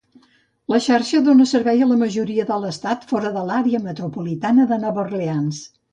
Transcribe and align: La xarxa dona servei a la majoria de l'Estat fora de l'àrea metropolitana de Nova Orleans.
La 0.73 0.77
xarxa 0.85 1.19
dona 1.27 1.45
servei 1.51 1.83
a 1.85 1.89
la 1.91 1.99
majoria 2.03 2.45
de 2.53 2.57
l'Estat 2.63 3.07
fora 3.13 3.33
de 3.39 3.47
l'àrea 3.51 3.83
metropolitana 3.91 4.67
de 4.73 4.81
Nova 4.87 5.05
Orleans. 5.05 5.63